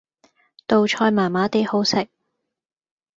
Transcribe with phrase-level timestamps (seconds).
[0.65, 2.07] 道菜麻麻地好食